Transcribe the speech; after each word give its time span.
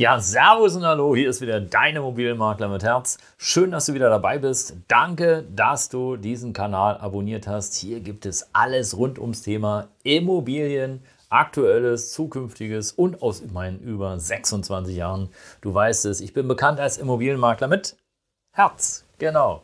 Ja, 0.00 0.18
Servus 0.18 0.76
und 0.76 0.86
Hallo, 0.86 1.14
hier 1.14 1.28
ist 1.28 1.42
wieder 1.42 1.60
dein 1.60 1.94
Immobilienmakler 1.94 2.68
mit 2.68 2.82
Herz. 2.82 3.18
Schön, 3.36 3.70
dass 3.70 3.84
du 3.84 3.92
wieder 3.92 4.08
dabei 4.08 4.38
bist. 4.38 4.76
Danke, 4.88 5.44
dass 5.54 5.90
du 5.90 6.16
diesen 6.16 6.54
Kanal 6.54 6.96
abonniert 6.96 7.46
hast. 7.46 7.74
Hier 7.74 8.00
gibt 8.00 8.24
es 8.24 8.48
alles 8.54 8.96
rund 8.96 9.18
ums 9.18 9.42
Thema 9.42 9.88
Immobilien, 10.02 11.02
aktuelles, 11.28 12.14
zukünftiges 12.14 12.92
und 12.92 13.20
aus 13.20 13.42
meinen 13.52 13.78
über 13.80 14.18
26 14.18 14.96
Jahren. 14.96 15.28
Du 15.60 15.74
weißt 15.74 16.06
es, 16.06 16.22
ich 16.22 16.32
bin 16.32 16.48
bekannt 16.48 16.80
als 16.80 16.96
Immobilienmakler 16.96 17.68
mit 17.68 17.98
Herz. 18.52 19.04
Genau. 19.18 19.60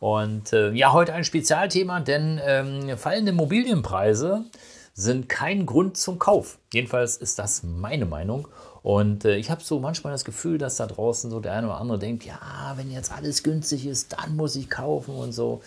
Und 0.00 0.54
äh, 0.54 0.70
ja, 0.70 0.94
heute 0.94 1.12
ein 1.12 1.24
Spezialthema, 1.24 2.00
denn 2.00 2.40
ähm, 2.42 2.96
fallende 2.96 3.32
Immobilienpreise 3.32 4.46
sind 4.94 5.28
kein 5.28 5.66
Grund 5.66 5.98
zum 5.98 6.18
Kauf. 6.18 6.58
Jedenfalls 6.72 7.16
ist 7.18 7.38
das 7.38 7.64
meine 7.64 8.06
Meinung. 8.06 8.48
Und 8.84 9.24
äh, 9.24 9.36
ich 9.36 9.50
habe 9.50 9.64
so 9.64 9.80
manchmal 9.80 10.12
das 10.12 10.26
Gefühl, 10.26 10.58
dass 10.58 10.76
da 10.76 10.86
draußen 10.86 11.30
so 11.30 11.40
der 11.40 11.54
eine 11.54 11.68
oder 11.68 11.80
andere 11.80 11.98
denkt, 11.98 12.26
ja, 12.26 12.74
wenn 12.76 12.90
jetzt 12.90 13.10
alles 13.10 13.42
günstig 13.42 13.86
ist, 13.86 14.12
dann 14.12 14.36
muss 14.36 14.56
ich 14.56 14.68
kaufen 14.68 15.14
und 15.14 15.32
so. 15.32 15.62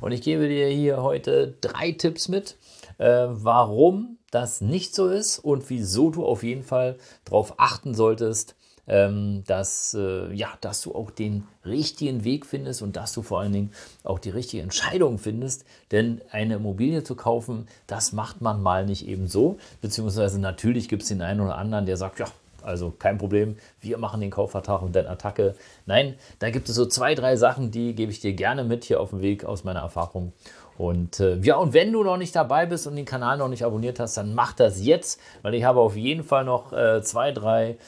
Und 0.00 0.10
ich 0.10 0.20
gebe 0.20 0.48
dir 0.48 0.66
hier 0.66 1.00
heute 1.00 1.54
drei 1.60 1.92
Tipps 1.92 2.26
mit, 2.26 2.56
äh, 2.98 3.28
warum 3.28 4.18
das 4.32 4.62
nicht 4.62 4.96
so 4.96 5.06
ist 5.06 5.38
und 5.38 5.70
wieso 5.70 6.10
du 6.10 6.26
auf 6.26 6.42
jeden 6.42 6.64
Fall 6.64 6.96
darauf 7.24 7.60
achten 7.60 7.94
solltest, 7.94 8.56
ähm, 8.88 9.44
dass, 9.46 9.94
äh, 9.94 10.32
ja, 10.32 10.48
dass 10.60 10.82
du 10.82 10.92
auch 10.92 11.12
den 11.12 11.46
richtigen 11.64 12.24
Weg 12.24 12.44
findest 12.44 12.82
und 12.82 12.96
dass 12.96 13.12
du 13.12 13.22
vor 13.22 13.38
allen 13.38 13.52
Dingen 13.52 13.72
auch 14.02 14.18
die 14.18 14.30
richtige 14.30 14.64
Entscheidung 14.64 15.18
findest. 15.18 15.64
Denn 15.92 16.20
eine 16.32 16.56
Immobilie 16.56 17.04
zu 17.04 17.14
kaufen, 17.14 17.68
das 17.86 18.12
macht 18.12 18.40
man 18.40 18.60
mal 18.60 18.86
nicht 18.86 19.06
eben 19.06 19.28
so. 19.28 19.56
Beziehungsweise 19.80 20.40
natürlich 20.40 20.88
gibt 20.88 21.02
es 21.02 21.08
den 21.10 21.22
einen 21.22 21.42
oder 21.42 21.58
anderen, 21.58 21.86
der 21.86 21.96
sagt, 21.96 22.18
ja, 22.18 22.26
also 22.66 22.90
kein 22.90 23.18
Problem, 23.18 23.56
wir 23.80 23.98
machen 23.98 24.20
den 24.20 24.30
Kaufvertrag 24.30 24.82
und 24.82 24.94
dann 24.94 25.06
Attacke. 25.06 25.54
Nein, 25.86 26.16
da 26.38 26.50
gibt 26.50 26.68
es 26.68 26.74
so 26.74 26.86
zwei, 26.86 27.14
drei 27.14 27.36
Sachen, 27.36 27.70
die 27.70 27.94
gebe 27.94 28.10
ich 28.12 28.20
dir 28.20 28.32
gerne 28.32 28.64
mit 28.64 28.84
hier 28.84 29.00
auf 29.00 29.10
dem 29.10 29.22
Weg 29.22 29.44
aus 29.44 29.64
meiner 29.64 29.80
Erfahrung. 29.80 30.32
Und 30.78 31.20
äh, 31.20 31.36
ja, 31.38 31.56
und 31.56 31.72
wenn 31.72 31.92
du 31.92 32.04
noch 32.04 32.16
nicht 32.16 32.36
dabei 32.36 32.66
bist 32.66 32.86
und 32.86 32.96
den 32.96 33.04
Kanal 33.04 33.38
noch 33.38 33.48
nicht 33.48 33.64
abonniert 33.64 33.98
hast, 33.98 34.16
dann 34.16 34.34
mach 34.34 34.52
das 34.52 34.84
jetzt, 34.84 35.20
weil 35.42 35.54
ich 35.54 35.64
habe 35.64 35.80
auf 35.80 35.96
jeden 35.96 36.22
Fall 36.22 36.44
noch 36.44 36.72
äh, 36.72 37.00
zwei, 37.02 37.32
drei 37.32 37.78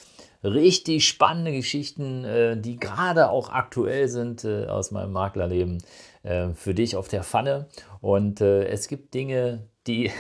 richtig 0.42 1.06
spannende 1.06 1.52
Geschichten, 1.52 2.24
äh, 2.24 2.56
die 2.56 2.78
gerade 2.78 3.30
auch 3.30 3.50
aktuell 3.50 4.08
sind 4.08 4.44
äh, 4.44 4.66
aus 4.66 4.90
meinem 4.90 5.12
Maklerleben 5.12 5.82
äh, 6.22 6.50
für 6.50 6.74
dich 6.74 6.96
auf 6.96 7.08
der 7.08 7.24
Pfanne. 7.24 7.66
Und 8.00 8.40
äh, 8.40 8.64
es 8.64 8.88
gibt 8.88 9.14
Dinge, 9.14 9.68
die, 9.86 10.10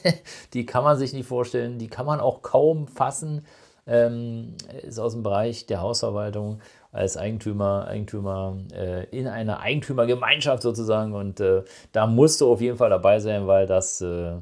die 0.54 0.64
kann 0.64 0.84
man 0.84 0.96
sich 0.96 1.12
nicht 1.12 1.26
vorstellen, 1.26 1.78
die 1.78 1.88
kann 1.88 2.06
man 2.06 2.20
auch 2.20 2.42
kaum 2.42 2.86
fassen 2.88 3.44
ähm, 3.86 4.54
ist 4.82 4.98
aus 4.98 5.12
dem 5.12 5.22
Bereich 5.22 5.66
der 5.66 5.80
Hausverwaltung 5.80 6.60
als 6.92 7.16
Eigentümer, 7.16 7.86
Eigentümer 7.88 8.56
äh, 8.72 9.04
in 9.10 9.26
einer 9.26 9.60
Eigentümergemeinschaft 9.60 10.62
sozusagen. 10.62 11.12
Und 11.12 11.40
äh, 11.40 11.62
da 11.92 12.06
musst 12.06 12.40
du 12.40 12.50
auf 12.50 12.60
jeden 12.60 12.76
Fall 12.76 12.90
dabei 12.90 13.18
sein, 13.18 13.46
weil 13.46 13.66
das, 13.66 14.00
äh, 14.00 14.36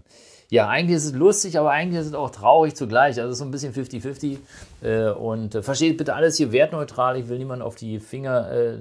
ja, 0.51 0.69
eigentlich 0.69 0.99
ist 0.99 1.07
es 1.07 1.13
lustig, 1.13 1.59
aber 1.59 1.71
eigentlich 1.71 2.03
ist 2.03 2.09
es 2.09 2.15
auch 2.15 2.29
traurig 2.29 2.77
zugleich. 2.77 3.19
Also 3.19 3.33
so 3.33 3.45
ein 3.45 3.51
bisschen 3.51 3.73
50-50. 3.73 4.37
Äh, 4.83 5.11
und 5.11 5.55
äh, 5.55 5.63
versteht 5.63 5.97
bitte 5.97 6.15
alles 6.15 6.37
hier 6.37 6.53
wertneutral. 6.53 7.17
Ich 7.17 7.29
will 7.29 7.39
niemanden 7.39 7.65
auf 7.65 7.75
die 7.75 7.99
Finger 8.01 8.53
äh, 8.53 8.75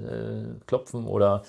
klopfen 0.66 1.06
oder 1.06 1.42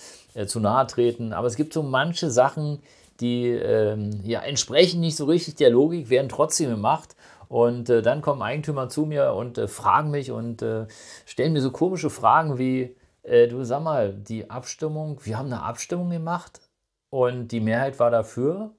zu 0.47 0.59
nahe 0.59 0.88
treten. 0.88 1.34
Aber 1.34 1.46
es 1.46 1.56
gibt 1.56 1.73
so 1.73 1.84
manche 1.84 2.31
Sachen, 2.31 2.79
die 3.19 3.50
ähm, 3.50 4.22
ja, 4.23 4.41
entsprechen 4.41 5.00
nicht 5.00 5.16
so 5.16 5.25
richtig 5.25 5.56
der 5.56 5.69
Logik, 5.69 6.09
werden 6.09 6.29
trotzdem 6.29 6.69
gemacht. 6.69 7.16
Und 7.53 7.88
äh, 7.91 8.02
dann 8.02 8.24
kommen 8.24 8.41
Eigentümer 8.41 8.90
zu 8.90 9.06
mir 9.06 9.34
und 9.34 9.59
äh, 9.59 9.68
fragen 9.68 10.09
mich 10.09 10.31
und 10.31 10.64
äh, 10.64 10.88
stellen 11.28 11.53
mir 11.53 11.62
so 11.62 11.69
komische 11.69 12.09
Fragen 12.09 12.58
wie, 12.58 12.96
äh, 13.22 13.47
du 13.47 13.64
sag 13.64 13.84
mal, 13.84 14.12
die 14.12 14.50
Abstimmung, 14.50 15.19
wir 15.24 15.38
haben 15.38 15.53
eine 15.53 15.62
Abstimmung 15.62 16.09
gemacht 16.09 16.62
und 17.12 17.50
die 17.50 17.59
Mehrheit 17.59 18.00
war 18.00 18.09
dafür 18.09 18.72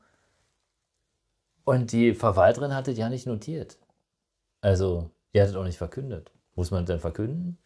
und 1.62 1.92
die 1.92 2.14
Verwalterin 2.14 2.74
hatte 2.74 2.90
ja 2.90 3.08
nicht 3.08 3.28
notiert. 3.28 3.78
Also, 4.60 5.08
die 5.32 5.40
hat 5.40 5.50
es 5.50 5.54
auch 5.54 5.62
nicht 5.62 5.78
verkündet. 5.78 6.32
Muss 6.56 6.72
man 6.72 6.84
denn 6.84 6.98
verkünden? 6.98 7.58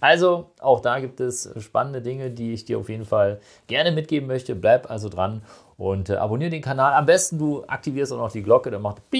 Also, 0.00 0.50
auch 0.58 0.80
da 0.80 0.98
gibt 0.98 1.20
es 1.20 1.48
spannende 1.58 2.02
Dinge, 2.02 2.32
die 2.32 2.52
ich 2.52 2.64
dir 2.64 2.80
auf 2.80 2.88
jeden 2.88 3.04
Fall 3.04 3.40
gerne 3.68 3.92
mitgeben 3.92 4.26
möchte. 4.26 4.56
Bleib 4.56 4.90
also 4.90 5.08
dran 5.10 5.42
und 5.76 6.10
äh, 6.10 6.16
abonniere 6.16 6.50
den 6.50 6.62
Kanal. 6.62 6.94
Am 6.94 7.06
besten 7.06 7.38
du 7.38 7.62
aktivierst 7.68 8.12
auch 8.12 8.18
noch 8.18 8.32
die 8.32 8.42
Glocke, 8.42 8.72
dann 8.72 8.82
macht 8.82 9.10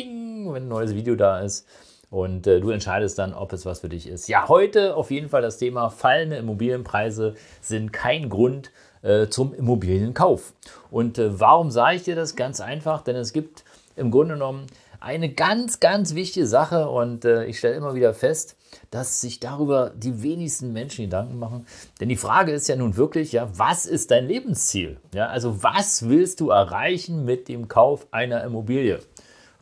Ping, 0.47 0.55
wenn 0.55 0.65
ein 0.65 0.69
neues 0.69 0.95
Video 0.95 1.15
da 1.15 1.41
ist. 1.41 1.67
Und 2.09 2.47
äh, 2.47 2.61
du 2.61 2.71
entscheidest 2.71 3.19
dann, 3.19 3.35
ob 3.35 3.53
es 3.53 3.67
was 3.67 3.81
für 3.81 3.89
dich 3.89 4.09
ist. 4.09 4.29
Ja, 4.29 4.49
heute 4.49 4.95
auf 4.95 5.11
jeden 5.11 5.29
Fall 5.29 5.43
das 5.43 5.59
Thema 5.59 5.91
fallende 5.91 6.37
Immobilienpreise 6.37 7.35
sind 7.61 7.93
kein 7.93 8.29
Grund 8.29 8.71
äh, 9.03 9.27
zum 9.27 9.53
Immobilienkauf. 9.53 10.53
Und 10.91 11.19
äh, 11.19 11.41
warum 11.41 11.71
sage 11.73 11.97
ich 11.97 12.03
dir 12.05 12.15
das? 12.15 12.37
Ganz 12.37 12.61
einfach, 12.61 13.03
denn 13.03 13.17
es 13.17 13.33
gibt 13.33 13.65
im 13.97 14.13
Grunde 14.13 14.35
genommen 14.35 14.67
eine 15.01 15.29
ganz, 15.33 15.81
ganz 15.81 16.15
wichtige 16.15 16.47
Sache 16.47 16.89
und 16.89 17.25
äh, 17.25 17.45
ich 17.47 17.59
stelle 17.59 17.75
immer 17.75 17.95
wieder 17.95 18.15
fest, 18.15 18.57
dass 18.91 19.21
sich 19.21 19.41
darüber 19.41 19.91
die 19.95 20.23
wenigsten 20.23 20.73
Menschen 20.73 21.05
Gedanken 21.05 21.39
machen. 21.39 21.67
Denn 22.01 22.09
die 22.09 22.17
Frage 22.17 22.53
ist 22.53 22.69
ja 22.69 22.77
nun 22.77 22.97
wirklich, 22.97 23.33
ja, 23.33 23.49
was 23.59 23.85
ist 23.85 24.11
dein 24.11 24.27
Lebensziel? 24.27 24.99
Ja, 25.13 25.27
also 25.27 25.63
was 25.63 26.09
willst 26.09 26.41
du 26.41 26.51
erreichen 26.51 27.25
mit 27.25 27.49
dem 27.49 27.69
Kauf 27.69 28.07
einer 28.13 28.45
Immobilie? 28.45 29.01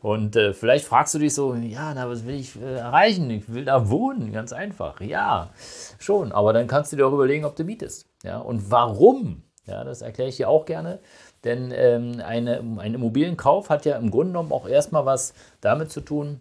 Und 0.05 0.35
äh, 0.35 0.53
vielleicht 0.53 0.85
fragst 0.85 1.15
du 1.15 1.17
dich 1.17 1.33
so, 1.33 1.55
ja, 1.55 1.91
na, 1.95 2.07
was 2.07 2.27
will 2.27 2.35
ich 2.35 2.61
äh, 2.61 2.75
erreichen? 2.75 3.27
Ich 3.31 3.51
will 3.51 3.65
da 3.65 3.89
wohnen, 3.89 4.31
ganz 4.31 4.53
einfach. 4.53 5.01
Ja, 5.01 5.49
schon. 5.97 6.31
Aber 6.31 6.53
dann 6.53 6.67
kannst 6.67 6.91
du 6.91 6.95
dir 6.95 7.07
auch 7.07 7.11
überlegen, 7.11 7.43
ob 7.43 7.55
du 7.55 7.63
mietest. 7.63 8.05
Ja, 8.21 8.37
und 8.37 8.69
warum? 8.69 9.41
Ja, 9.65 9.83
das 9.83 10.03
erkläre 10.03 10.29
ich 10.29 10.37
dir 10.37 10.47
auch 10.47 10.65
gerne. 10.65 10.99
Denn 11.43 11.73
ähm, 11.75 12.21
eine, 12.23 12.63
ein 12.77 12.93
Immobilienkauf 12.93 13.71
hat 13.71 13.85
ja 13.85 13.97
im 13.97 14.11
Grunde 14.11 14.33
genommen 14.33 14.51
auch 14.51 14.67
erstmal 14.67 15.07
was 15.07 15.33
damit 15.59 15.91
zu 15.91 16.01
tun, 16.01 16.39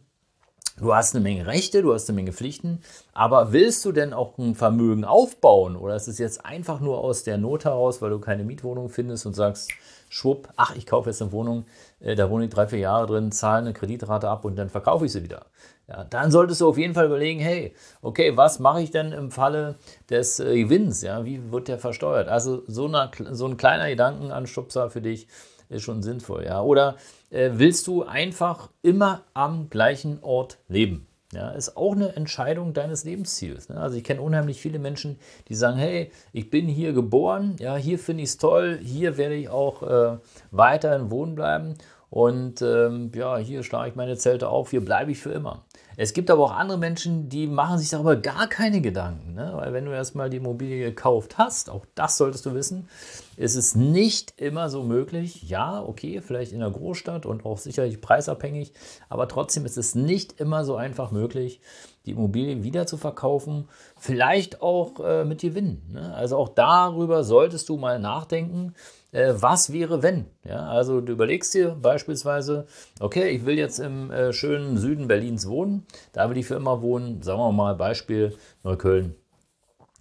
Du 0.76 0.92
hast 0.92 1.14
eine 1.14 1.22
Menge 1.22 1.46
Rechte, 1.46 1.82
du 1.82 1.94
hast 1.94 2.08
eine 2.08 2.16
Menge 2.16 2.32
Pflichten, 2.32 2.80
aber 3.12 3.52
willst 3.52 3.84
du 3.84 3.92
denn 3.92 4.12
auch 4.12 4.36
ein 4.38 4.56
Vermögen 4.56 5.04
aufbauen 5.04 5.76
oder 5.76 5.94
ist 5.94 6.08
es 6.08 6.18
jetzt 6.18 6.44
einfach 6.44 6.80
nur 6.80 6.98
aus 6.98 7.22
der 7.22 7.38
Not 7.38 7.64
heraus, 7.64 8.02
weil 8.02 8.10
du 8.10 8.18
keine 8.18 8.42
Mietwohnung 8.42 8.88
findest 8.88 9.24
und 9.24 9.34
sagst, 9.34 9.70
schwupp, 10.14 10.48
ach, 10.54 10.76
ich 10.76 10.86
kaufe 10.86 11.10
jetzt 11.10 11.20
eine 11.20 11.32
Wohnung, 11.32 11.64
äh, 11.98 12.14
da 12.14 12.30
wohne 12.30 12.44
ich 12.44 12.50
drei, 12.50 12.68
vier 12.68 12.78
Jahre 12.78 13.06
drin, 13.06 13.32
zahle 13.32 13.58
eine 13.58 13.72
Kreditrate 13.72 14.28
ab 14.28 14.44
und 14.44 14.54
dann 14.54 14.70
verkaufe 14.70 15.06
ich 15.06 15.12
sie 15.12 15.24
wieder. 15.24 15.46
Ja, 15.88 16.04
dann 16.04 16.30
solltest 16.30 16.60
du 16.60 16.68
auf 16.68 16.78
jeden 16.78 16.94
Fall 16.94 17.06
überlegen, 17.06 17.40
hey, 17.40 17.74
okay, 18.00 18.36
was 18.36 18.60
mache 18.60 18.80
ich 18.80 18.92
denn 18.92 19.10
im 19.10 19.32
Falle 19.32 19.74
des 20.08 20.38
äh, 20.38 20.62
Gewinns? 20.62 21.02
Ja, 21.02 21.24
wie 21.24 21.50
wird 21.50 21.66
der 21.66 21.78
versteuert? 21.78 22.28
Also 22.28 22.62
so, 22.68 22.86
eine, 22.86 23.10
so 23.32 23.46
ein 23.46 23.56
kleiner 23.56 23.88
Gedankenanstupser 23.88 24.88
für 24.88 25.02
dich, 25.02 25.26
ist 25.68 25.82
schon 25.82 26.02
sinnvoll. 26.02 26.44
Ja? 26.44 26.62
Oder 26.62 26.96
äh, 27.30 27.50
willst 27.54 27.86
du 27.88 28.04
einfach 28.04 28.70
immer 28.82 29.22
am 29.34 29.68
gleichen 29.68 30.22
Ort 30.22 30.58
leben? 30.68 31.08
Ja, 31.34 31.50
ist 31.50 31.76
auch 31.76 31.92
eine 31.92 32.14
Entscheidung 32.16 32.72
deines 32.72 33.04
Lebensziels. 33.04 33.68
Ne? 33.68 33.76
Also 33.76 33.96
ich 33.96 34.04
kenne 34.04 34.22
unheimlich 34.22 34.60
viele 34.60 34.78
Menschen, 34.78 35.18
die 35.48 35.54
sagen, 35.54 35.76
hey, 35.76 36.10
ich 36.32 36.48
bin 36.50 36.68
hier 36.68 36.92
geboren, 36.92 37.56
ja, 37.58 37.76
hier 37.76 37.98
finde 37.98 38.22
ich 38.22 38.30
es 38.30 38.38
toll, 38.38 38.78
hier 38.82 39.16
werde 39.16 39.34
ich 39.34 39.48
auch 39.48 39.82
äh, 39.82 40.18
weiterhin 40.52 41.10
wohnen 41.10 41.34
bleiben 41.34 41.74
und 42.10 42.62
ähm, 42.62 43.10
ja, 43.14 43.36
hier 43.38 43.64
schlage 43.64 43.90
ich 43.90 43.96
meine 43.96 44.16
Zelte 44.16 44.48
auf, 44.48 44.70
hier 44.70 44.84
bleibe 44.84 45.10
ich 45.10 45.18
für 45.18 45.32
immer. 45.32 45.64
Es 45.96 46.12
gibt 46.12 46.30
aber 46.30 46.44
auch 46.44 46.52
andere 46.52 46.78
Menschen, 46.78 47.28
die 47.28 47.46
machen 47.46 47.78
sich 47.78 47.90
darüber 47.90 48.16
gar 48.16 48.46
keine 48.48 48.80
Gedanken. 48.80 49.34
Ne? 49.34 49.52
Weil 49.54 49.72
wenn 49.72 49.84
du 49.84 49.92
erstmal 49.92 50.30
die 50.30 50.38
Immobilie 50.38 50.84
gekauft 50.84 51.38
hast, 51.38 51.70
auch 51.70 51.86
das 51.94 52.16
solltest 52.16 52.46
du 52.46 52.54
wissen, 52.54 52.88
ist 53.36 53.54
es 53.54 53.74
nicht 53.74 54.34
immer 54.40 54.68
so 54.70 54.82
möglich. 54.82 55.48
Ja, 55.48 55.82
okay, 55.82 56.20
vielleicht 56.20 56.52
in 56.52 56.60
der 56.60 56.70
Großstadt 56.70 57.26
und 57.26 57.44
auch 57.44 57.58
sicherlich 57.58 58.00
preisabhängig, 58.00 58.72
aber 59.08 59.28
trotzdem 59.28 59.64
ist 59.66 59.78
es 59.78 59.94
nicht 59.94 60.40
immer 60.40 60.64
so 60.64 60.76
einfach 60.76 61.10
möglich, 61.10 61.60
die 62.06 62.12
Immobilie 62.12 62.62
wieder 62.62 62.86
zu 62.86 62.96
verkaufen, 62.96 63.68
vielleicht 63.98 64.60
auch 64.62 65.00
äh, 65.00 65.24
mit 65.24 65.40
Gewinn. 65.40 65.82
Ne? 65.90 66.14
Also 66.14 66.36
auch 66.36 66.50
darüber 66.50 67.24
solltest 67.24 67.68
du 67.68 67.76
mal 67.76 67.98
nachdenken, 67.98 68.74
äh, 69.14 69.34
was 69.36 69.72
wäre 69.72 70.02
wenn. 70.02 70.26
Ja? 70.44 70.68
Also 70.68 71.00
du 71.00 71.12
überlegst 71.12 71.54
dir 71.54 71.76
beispielsweise, 71.80 72.66
okay, 73.00 73.28
ich 73.30 73.46
will 73.46 73.56
jetzt 73.56 73.78
im 73.78 74.10
äh, 74.10 74.32
schönen 74.32 74.76
Süden 74.76 75.08
Berlins 75.08 75.48
wohnen, 75.48 75.86
da 76.12 76.28
will 76.28 76.36
ich 76.36 76.46
für 76.46 76.56
immer 76.56 76.82
wohnen, 76.82 77.22
sagen 77.22 77.38
wir 77.38 77.52
mal 77.52 77.74
Beispiel 77.74 78.36
Neukölln. 78.62 79.14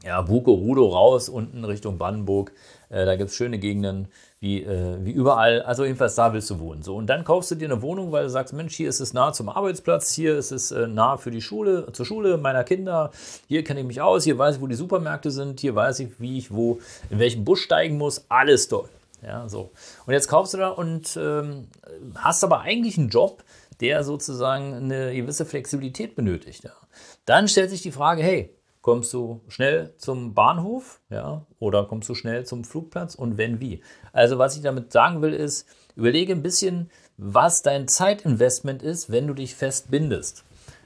ja, 0.03 0.21
Buke, 0.21 0.51
Rudo 0.51 0.87
raus, 0.87 1.29
unten 1.29 1.63
Richtung 1.63 1.97
Brandenburg. 1.97 2.51
Äh, 2.89 3.05
da 3.05 3.15
gibt 3.15 3.29
es 3.29 3.35
schöne 3.35 3.57
Gegenden 3.57 4.07
wie, 4.39 4.61
äh, 4.61 4.97
wie 5.03 5.11
überall. 5.11 5.61
Also 5.61 5.85
jedenfalls 5.85 6.15
da 6.15 6.33
willst 6.33 6.49
du 6.49 6.59
wohnen. 6.59 6.81
So, 6.81 6.97
und 6.97 7.07
dann 7.07 7.23
kaufst 7.23 7.51
du 7.51 7.55
dir 7.55 7.71
eine 7.71 7.81
Wohnung, 7.81 8.11
weil 8.11 8.23
du 8.23 8.29
sagst, 8.29 8.53
Mensch, 8.53 8.75
hier 8.75 8.89
ist 8.89 8.99
es 8.99 9.13
nah 9.13 9.31
zum 9.31 9.47
Arbeitsplatz, 9.47 10.11
hier 10.11 10.37
ist 10.37 10.51
es 10.51 10.71
äh, 10.71 10.87
nah 10.87 11.17
für 11.17 11.31
die 11.31 11.41
Schule, 11.41 11.87
zur 11.93 12.05
Schule 12.05 12.37
meiner 12.37 12.65
Kinder, 12.65 13.11
hier 13.47 13.63
kenne 13.63 13.79
ich 13.79 13.85
mich 13.85 14.01
aus, 14.01 14.25
hier 14.25 14.37
weiß 14.37 14.57
ich, 14.57 14.61
wo 14.61 14.67
die 14.67 14.75
Supermärkte 14.75 15.31
sind, 15.31 15.61
hier 15.61 15.75
weiß 15.75 15.99
ich, 15.99 16.19
wie 16.19 16.37
ich 16.37 16.53
wo, 16.53 16.79
in 17.09 17.19
welchen 17.19 17.45
Bus 17.45 17.59
steigen 17.59 17.97
muss. 17.97 18.25
Alles 18.27 18.67
toll. 18.67 18.89
Ja, 19.25 19.47
so. 19.47 19.71
Und 20.05 20.13
jetzt 20.13 20.27
kaufst 20.27 20.53
du 20.53 20.57
da 20.57 20.69
und 20.69 21.17
ähm, 21.21 21.67
hast 22.15 22.43
aber 22.43 22.61
eigentlich 22.61 22.97
einen 22.97 23.09
Job, 23.09 23.43
der 23.79 24.03
sozusagen 24.03 24.73
eine 24.73 25.13
gewisse 25.15 25.45
Flexibilität 25.45 26.15
benötigt. 26.15 26.63
Ja. 26.63 26.71
Dann 27.25 27.47
stellt 27.47 27.69
sich 27.69 27.81
die 27.81 27.91
Frage, 27.91 28.21
hey, 28.21 28.55
kommst 28.81 29.13
du 29.13 29.41
schnell 29.47 29.93
zum 29.97 30.33
Bahnhof 30.33 30.99
ja, 31.09 31.45
oder 31.59 31.85
kommst 31.85 32.09
du 32.09 32.15
schnell 32.15 32.45
zum 32.45 32.65
Flugplatz 32.65 33.15
und 33.15 33.37
wenn 33.37 33.59
wie? 33.59 33.81
Also 34.11 34.37
was 34.37 34.57
ich 34.57 34.61
damit 34.61 34.91
sagen 34.91 35.21
will 35.21 35.33
ist, 35.33 35.67
überlege 35.95 36.33
ein 36.33 36.43
bisschen, 36.43 36.91
was 37.17 37.61
dein 37.61 37.87
Zeitinvestment 37.87 38.83
ist, 38.83 39.11
wenn 39.11 39.27
du 39.27 39.33
dich 39.33 39.55
festbindest. 39.55 40.43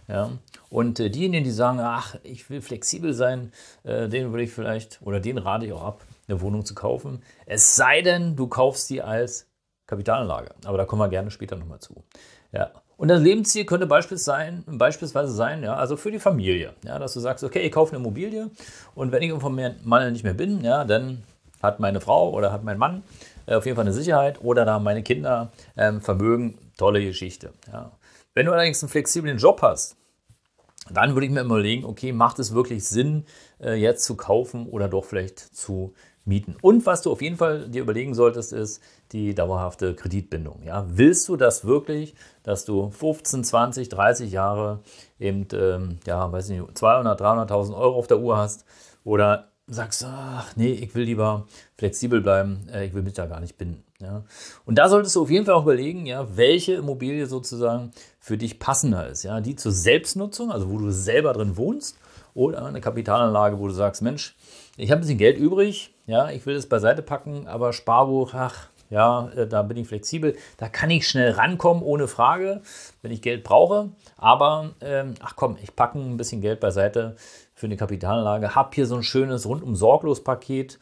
Ja? 0.07 0.31
Und 0.69 1.00
äh, 1.00 1.10
diejenigen, 1.10 1.44
die 1.44 1.51
sagen, 1.51 1.80
ach, 1.80 2.16
ich 2.24 2.50
will 2.50 2.62
flexibel 2.62 3.13
sein, 3.13 3.51
äh, 3.84 4.07
denen 4.07 4.31
würde 4.31 4.44
ich 4.44 4.51
vielleicht, 4.51 5.00
oder 5.01 5.19
denen 5.19 5.39
rate 5.39 5.66
ich 5.66 5.74
auch 5.74 5.84
ab, 5.84 6.06
eine 6.27 6.41
Wohnung 6.41 6.65
zu 6.65 6.75
kaufen. 6.75 7.24
Es 7.45 7.75
sei 7.75 8.01
denn, 8.01 8.35
du 8.35 8.47
kaufst 8.47 8.88
sie 8.88 9.01
als 9.01 9.47
Kapitalanlage. 9.88 10.50
Aber 10.65 10.77
da 10.77 10.85
kommen 10.85 11.01
wir 11.01 11.09
gerne 11.09 11.31
später 11.31 11.56
nochmal 11.56 11.79
zu. 11.79 12.03
Ja. 12.51 12.71
Und 12.97 13.09
das 13.09 13.21
Lebensziel 13.21 13.65
könnte 13.65 13.85
beispielsweise 13.85 15.31
sein, 15.31 15.63
ja, 15.63 15.75
also 15.75 15.97
für 15.97 16.12
die 16.12 16.18
Familie, 16.19 16.74
ja, 16.83 16.97
dass 16.97 17.13
du 17.13 17.19
sagst, 17.19 17.44
okay, 17.44 17.59
ich 17.59 17.71
kaufe 17.71 17.91
eine 17.91 18.03
Immobilie 18.03 18.50
und 18.95 19.12
wenn 19.12 19.21
ich 19.21 19.29
irgendwann 19.29 19.75
mal 19.83 20.12
nicht 20.12 20.24
mehr 20.24 20.33
bin, 20.33 20.63
ja, 20.63 20.83
dann 20.83 21.24
hat 21.62 21.79
meine 21.79 22.01
Frau 22.01 22.31
oder 22.31 22.51
hat 22.51 22.63
mein 22.63 22.79
Mann 22.79 23.03
äh, 23.45 23.53
auf 23.53 23.65
jeden 23.68 23.75
Fall 23.75 23.85
eine 23.85 23.94
Sicherheit 23.94 24.41
oder 24.44 24.65
da 24.65 24.79
meine 24.79 25.03
Kinder 25.03 25.51
ähm, 25.75 26.01
Vermögen, 26.01 26.57
tolle 26.75 27.03
Geschichte. 27.03 27.51
Ja. 27.71 27.91
Wenn 28.33 28.47
du 28.47 28.51
allerdings 28.51 28.81
einen 28.81 28.89
flexiblen 28.89 29.38
Job 29.38 29.62
hast, 29.62 29.95
dann 30.89 31.13
würde 31.13 31.27
ich 31.27 31.31
mir 31.31 31.41
überlegen, 31.41 31.85
okay, 31.85 32.13
macht 32.13 32.39
es 32.39 32.53
wirklich 32.53 32.83
Sinn, 32.88 33.25
äh, 33.62 33.74
jetzt 33.74 34.06
zu 34.06 34.15
kaufen 34.15 34.68
oder 34.68 34.88
doch 34.88 35.06
vielleicht 35.06 35.39
zu 35.39 35.94
mieten. 36.27 36.56
Und 36.62 36.85
was 36.85 37.01
du 37.01 37.12
auf 37.12 37.21
jeden 37.21 37.38
Fall 37.38 37.69
dir 37.69 37.81
überlegen 37.81 38.13
solltest, 38.13 38.53
ist 38.53 38.81
die 39.12 39.33
dauerhafte 39.33 39.95
Kreditbindung. 39.95 40.62
Ja? 40.63 40.85
Willst 40.89 41.27
du 41.29 41.38
das 41.38 41.65
wirklich, 41.65 42.13
dass 42.44 42.65
du 42.65 42.91
15, 42.91 43.44
20, 43.44 43.89
30 43.89 44.31
Jahre 44.31 44.79
eben, 45.19 45.47
ähm, 45.53 46.00
ja, 46.06 46.31
weiß 46.31 46.50
nicht, 46.50 46.77
200, 46.77 47.19
300.000 47.19 47.75
Euro 47.75 47.97
auf 47.97 48.07
der 48.07 48.19
Uhr 48.19 48.38
hast 48.38 48.65
oder 49.03 49.50
sagst, 49.68 50.06
ach 50.07 50.56
nee, 50.56 50.71
ich 50.71 50.95
will 50.95 51.03
lieber 51.03 51.45
flexibel 51.77 52.21
bleiben, 52.21 52.68
äh, 52.71 52.85
ich 52.85 52.94
will 52.94 53.01
mich 53.01 53.13
da 53.13 53.25
gar 53.25 53.39
nicht 53.39 53.57
binden. 53.57 53.83
Ja? 54.00 54.24
Und 54.65 54.77
da 54.77 54.89
solltest 54.89 55.15
du 55.15 55.21
auf 55.21 55.29
jeden 55.29 55.45
Fall 55.45 55.56
auch 55.56 55.63
überlegen, 55.63 56.06
ja, 56.06 56.38
welche 56.38 56.75
Immobilie 56.75 57.25
sozusagen 57.25 57.91
für 58.19 58.38
dich 58.38 58.59
passender 58.59 59.07
ist. 59.07 59.24
Ja? 59.24 59.41
Die 59.41 59.56
zur 59.56 59.71
Selbstnutzung, 59.71 60.51
also 60.51 60.69
wo 60.69 60.77
du 60.77 60.91
selber 60.91 61.33
drin 61.33 61.57
wohnst, 61.57 61.97
oder 62.33 62.65
eine 62.65 62.81
Kapitalanlage, 62.81 63.57
wo 63.57 63.68
du 63.68 63.74
sagst, 63.74 64.03
Mensch, 64.03 64.35
ich 64.77 64.91
habe 64.91 65.00
ein 65.00 65.01
bisschen 65.01 65.18
Geld 65.18 65.39
übrig, 65.39 65.95
ja, 66.07 66.31
ich 66.31 66.45
will 66.45 66.56
es 66.56 66.68
beiseite 66.68 67.01
packen, 67.01 67.48
aber 67.48 67.74
Sparbuch, 67.74 68.33
ach, 68.33 68.69
ja, 68.89 69.30
äh, 69.36 69.45
da 69.45 69.62
bin 69.63 69.77
ich 69.77 69.88
flexibel. 69.88 70.36
Da 70.57 70.69
kann 70.69 70.89
ich 70.89 71.07
schnell 71.07 71.31
rankommen, 71.31 71.83
ohne 71.83 72.07
Frage, 72.07 72.62
wenn 73.01 73.12
ich 73.12 73.21
Geld 73.21 73.44
brauche. 73.44 73.89
Aber, 74.15 74.71
ähm, 74.81 75.15
ach 75.19 75.36
komm, 75.36 75.57
ich 75.62 75.75
packe 75.75 76.00
ein 76.00 76.18
bisschen 76.18 76.42
Geld 76.42 76.62
beiseite 76.62 77.15
für 77.54 77.65
eine 77.65 77.75
Kapitalanlage. 77.75 78.56
Habe 78.56 78.69
hier 78.74 78.86
so 78.86 78.95
ein 78.95 79.04
schönes 79.04 79.45
rundum 79.45 79.75
sorglos 79.75 80.24
Paket 80.24 80.80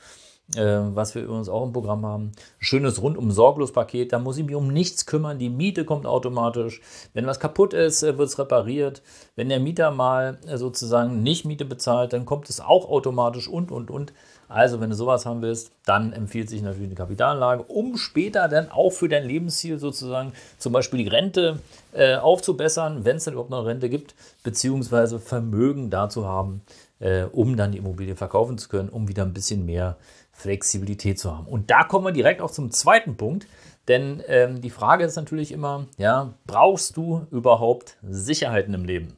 was 0.53 1.15
wir 1.15 1.23
übrigens 1.23 1.49
auch 1.49 1.63
im 1.63 1.73
Programm 1.73 2.05
haben. 2.05 2.31
Schönes 2.59 3.01
rundum 3.01 3.31
sorglos 3.31 3.73
Paket, 3.73 4.13
da 4.13 4.19
muss 4.19 4.37
ich 4.37 4.45
mich 4.45 4.55
um 4.55 4.67
nichts 4.67 5.05
kümmern, 5.05 5.39
die 5.39 5.49
Miete 5.49 5.85
kommt 5.85 6.05
automatisch. 6.05 6.81
Wenn 7.13 7.25
was 7.25 7.39
kaputt 7.39 7.73
ist, 7.73 8.03
äh, 8.03 8.17
wird 8.17 8.29
es 8.29 8.37
repariert. 8.37 9.01
Wenn 9.35 9.49
der 9.49 9.59
Mieter 9.59 9.91
mal 9.91 10.37
äh, 10.47 10.57
sozusagen 10.57 11.23
nicht 11.23 11.45
Miete 11.45 11.65
bezahlt, 11.65 12.13
dann 12.13 12.25
kommt 12.25 12.49
es 12.49 12.59
auch 12.59 12.89
automatisch 12.89 13.47
und, 13.47 13.71
und, 13.71 13.89
und. 13.89 14.13
Also, 14.47 14.79
wenn 14.79 14.91
du 14.91 14.95
sowas 14.95 15.25
haben 15.25 15.41
willst, 15.41 15.71
dann 15.85 16.13
empfiehlt 16.13 16.49
sich 16.49 16.61
natürlich 16.61 16.89
eine 16.89 16.95
Kapitalanlage, 16.95 17.63
um 17.63 17.97
später 17.97 18.47
dann 18.47 18.69
auch 18.69 18.91
für 18.91 19.09
dein 19.09 19.25
Lebensziel 19.25 19.79
sozusagen 19.79 20.33
zum 20.59 20.71
Beispiel 20.71 21.03
die 21.03 21.09
Rente 21.09 21.59
äh, 21.93 22.17
aufzubessern, 22.17 23.05
wenn 23.05 23.17
es 23.17 23.23
dann 23.23 23.33
überhaupt 23.33 23.49
noch 23.49 23.65
Rente 23.65 23.89
gibt, 23.89 24.13
beziehungsweise 24.43 25.19
Vermögen 25.19 25.89
dazu 25.89 26.27
haben, 26.27 26.61
äh, 26.99 27.23
um 27.23 27.57
dann 27.57 27.71
die 27.71 27.79
Immobilie 27.79 28.15
verkaufen 28.15 28.59
zu 28.59 28.69
können, 28.69 28.89
um 28.89 29.07
wieder 29.07 29.23
ein 29.23 29.33
bisschen 29.33 29.65
mehr 29.65 29.97
Flexibilität 30.35 31.17
zu 31.17 31.35
haben. 31.35 31.47
Und 31.47 31.71
da 31.71 31.83
kommen 31.83 32.05
wir 32.05 32.11
direkt 32.11 32.41
auch 32.41 32.51
zum 32.51 32.69
zweiten 32.69 33.15
Punkt, 33.15 33.47
denn 33.87 34.21
ähm, 34.27 34.61
die 34.61 34.69
Frage 34.69 35.05
ist 35.05 35.15
natürlich 35.15 35.51
immer, 35.51 35.85
ja, 35.97 36.33
brauchst 36.45 36.97
du 36.97 37.25
überhaupt 37.31 37.97
Sicherheiten 38.03 38.73
im 38.73 38.83
Leben? 38.83 39.15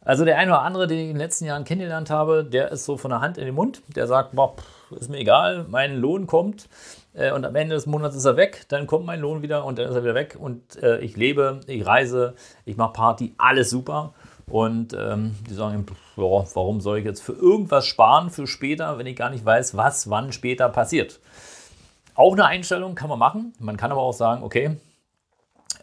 Also 0.00 0.24
der 0.24 0.38
eine 0.38 0.50
oder 0.50 0.62
andere, 0.62 0.86
den 0.86 0.98
ich 0.98 1.04
in 1.04 1.10
den 1.10 1.18
letzten 1.18 1.46
Jahren 1.46 1.64
kennengelernt 1.64 2.10
habe, 2.10 2.44
der 2.44 2.70
ist 2.70 2.84
so 2.84 2.96
von 2.96 3.10
der 3.10 3.20
Hand 3.20 3.38
in 3.38 3.46
den 3.46 3.54
Mund, 3.54 3.82
der 3.94 4.06
sagt, 4.06 4.34
boah, 4.34 4.54
ist 4.90 5.10
mir 5.10 5.18
egal, 5.18 5.66
mein 5.68 5.96
Lohn 5.96 6.26
kommt 6.26 6.68
äh, 7.14 7.32
und 7.32 7.44
am 7.44 7.54
Ende 7.56 7.74
des 7.74 7.86
Monats 7.86 8.14
ist 8.14 8.24
er 8.24 8.36
weg, 8.36 8.64
dann 8.68 8.86
kommt 8.86 9.06
mein 9.06 9.20
Lohn 9.20 9.42
wieder 9.42 9.64
und 9.64 9.78
dann 9.78 9.88
ist 9.88 9.94
er 9.94 10.04
wieder 10.04 10.14
weg 10.14 10.36
und 10.38 10.82
äh, 10.82 11.00
ich 11.00 11.16
lebe, 11.16 11.60
ich 11.66 11.86
reise, 11.86 12.34
ich 12.64 12.76
mache 12.76 12.92
Party, 12.92 13.34
alles 13.38 13.70
super. 13.70 14.14
Und 14.46 14.92
ähm, 14.92 15.34
die 15.48 15.54
sagen, 15.54 15.86
ja, 16.16 16.22
warum 16.54 16.80
soll 16.80 16.98
ich 16.98 17.04
jetzt 17.04 17.22
für 17.22 17.32
irgendwas 17.32 17.86
sparen 17.86 18.30
für 18.30 18.46
später, 18.46 18.98
wenn 18.98 19.06
ich 19.06 19.16
gar 19.16 19.30
nicht 19.30 19.44
weiß, 19.44 19.76
was 19.76 20.10
wann 20.10 20.32
später 20.32 20.68
passiert. 20.68 21.20
Auch 22.14 22.32
eine 22.32 22.46
Einstellung 22.46 22.94
kann 22.94 23.08
man 23.08 23.18
machen. 23.18 23.54
Man 23.58 23.76
kann 23.76 23.90
aber 23.90 24.02
auch 24.02 24.12
sagen, 24.12 24.42
okay, 24.42 24.76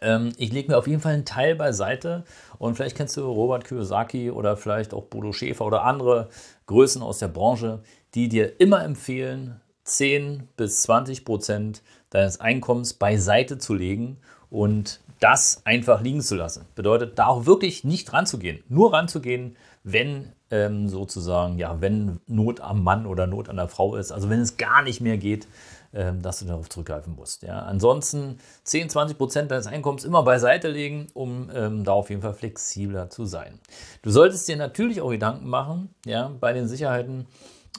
ähm, 0.00 0.32
ich 0.36 0.52
lege 0.52 0.70
mir 0.70 0.78
auf 0.78 0.86
jeden 0.86 1.00
Fall 1.00 1.14
einen 1.14 1.24
Teil 1.24 1.54
beiseite 1.54 2.24
und 2.58 2.74
vielleicht 2.74 2.96
kennst 2.96 3.16
du 3.16 3.24
Robert 3.24 3.64
Kiyosaki 3.64 4.30
oder 4.30 4.56
vielleicht 4.56 4.94
auch 4.94 5.04
Bodo 5.04 5.32
Schäfer 5.32 5.66
oder 5.66 5.84
andere 5.84 6.28
Größen 6.66 7.02
aus 7.02 7.18
der 7.18 7.28
Branche, 7.28 7.80
die 8.14 8.28
dir 8.28 8.60
immer 8.60 8.84
empfehlen, 8.84 9.60
10 9.84 10.48
bis 10.56 10.82
20 10.82 11.24
Prozent 11.24 11.82
deines 12.10 12.40
Einkommens 12.40 12.94
beiseite 12.94 13.58
zu 13.58 13.74
legen 13.74 14.18
und 14.50 15.00
das 15.22 15.62
einfach 15.64 16.00
liegen 16.00 16.20
zu 16.20 16.34
lassen. 16.34 16.66
Bedeutet, 16.74 17.18
da 17.18 17.26
auch 17.26 17.46
wirklich 17.46 17.84
nicht 17.84 18.12
ranzugehen. 18.12 18.62
Nur 18.68 18.92
ranzugehen, 18.92 19.56
wenn 19.84 20.32
ähm, 20.50 20.88
sozusagen, 20.88 21.58
ja, 21.58 21.80
wenn 21.80 22.20
Not 22.26 22.60
am 22.60 22.82
Mann 22.82 23.06
oder 23.06 23.26
Not 23.26 23.48
an 23.48 23.56
der 23.56 23.68
Frau 23.68 23.96
ist, 23.96 24.12
also 24.12 24.28
wenn 24.28 24.40
es 24.40 24.56
gar 24.56 24.82
nicht 24.82 25.00
mehr 25.00 25.16
geht, 25.16 25.46
ähm, 25.94 26.22
dass 26.22 26.40
du 26.40 26.46
darauf 26.46 26.68
zurückgreifen 26.68 27.14
musst. 27.14 27.42
Ja. 27.42 27.60
Ansonsten 27.60 28.38
10, 28.64 28.90
20 28.90 29.18
Prozent 29.18 29.50
deines 29.50 29.66
Einkommens 29.66 30.04
immer 30.04 30.22
beiseite 30.22 30.68
legen, 30.68 31.06
um 31.14 31.50
ähm, 31.54 31.84
da 31.84 31.92
auf 31.92 32.10
jeden 32.10 32.22
Fall 32.22 32.34
flexibler 32.34 33.10
zu 33.10 33.24
sein. 33.24 33.58
Du 34.02 34.10
solltest 34.10 34.48
dir 34.48 34.56
natürlich 34.56 35.00
auch 35.00 35.10
Gedanken 35.10 35.48
machen, 35.48 35.94
ja, 36.04 36.30
bei 36.40 36.52
den 36.52 36.66
Sicherheiten, 36.66 37.26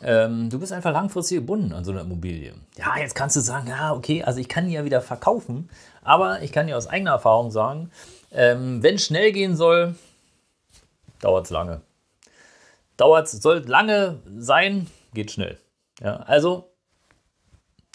ähm, 0.01 0.49
du 0.49 0.59
bist 0.59 0.71
einfach 0.73 0.91
langfristig 0.91 1.39
gebunden 1.39 1.73
an 1.73 1.83
so 1.83 1.91
einer 1.91 2.01
Immobilie. 2.01 2.53
Ja, 2.77 2.97
jetzt 2.97 3.15
kannst 3.15 3.35
du 3.35 3.39
sagen, 3.39 3.67
ja, 3.67 3.93
okay, 3.93 4.23
also 4.23 4.39
ich 4.39 4.49
kann 4.49 4.67
die 4.67 4.73
ja 4.73 4.85
wieder 4.85 5.01
verkaufen, 5.01 5.69
aber 6.03 6.41
ich 6.41 6.51
kann 6.51 6.67
dir 6.67 6.77
aus 6.77 6.87
eigener 6.87 7.11
Erfahrung 7.11 7.51
sagen, 7.51 7.91
ähm, 8.31 8.81
wenn 8.83 8.95
es 8.95 9.05
schnell 9.05 9.31
gehen 9.31 9.55
soll, 9.55 9.95
dauert 11.21 11.45
es 11.45 11.51
lange. 11.51 11.81
Dauert 12.97 13.27
soll 13.27 13.59
lange 13.65 14.19
sein, 14.37 14.87
geht 15.13 15.31
schnell. 15.31 15.57
Ja, 16.01 16.17
also 16.17 16.73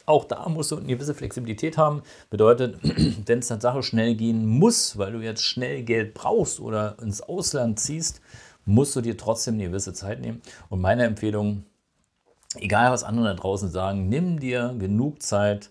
auch 0.06 0.24
da 0.24 0.48
musst 0.48 0.70
du 0.70 0.76
eine 0.76 0.86
gewisse 0.86 1.14
Flexibilität 1.14 1.76
haben. 1.76 2.02
Bedeutet, 2.30 2.78
wenn 3.26 3.40
es 3.40 3.48
Sache 3.48 3.82
schnell 3.82 4.14
gehen 4.14 4.46
muss, 4.46 4.96
weil 4.96 5.12
du 5.12 5.20
jetzt 5.20 5.42
schnell 5.42 5.82
Geld 5.82 6.14
brauchst 6.14 6.60
oder 6.60 6.96
ins 7.00 7.20
Ausland 7.20 7.78
ziehst, 7.78 8.22
musst 8.64 8.96
du 8.96 9.00
dir 9.00 9.16
trotzdem 9.16 9.54
eine 9.54 9.64
gewisse 9.64 9.92
Zeit 9.92 10.20
nehmen. 10.20 10.40
Und 10.70 10.80
meine 10.80 11.04
Empfehlung, 11.04 11.64
egal 12.56 12.90
was 12.90 13.04
andere 13.04 13.26
da 13.26 13.34
draußen 13.34 13.70
sagen, 13.70 14.08
nimm 14.08 14.40
dir 14.40 14.74
genug 14.78 15.22
Zeit, 15.22 15.70